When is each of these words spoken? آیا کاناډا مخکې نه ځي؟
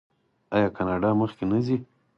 آیا 0.55 0.69
کاناډا 0.77 1.09
مخکې 1.21 1.43
نه 1.51 1.59
ځي؟ 1.65 1.77